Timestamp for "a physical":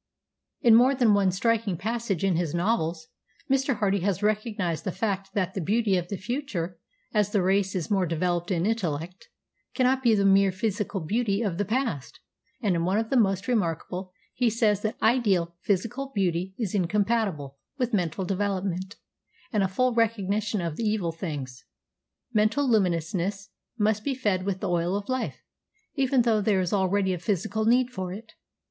27.14-27.64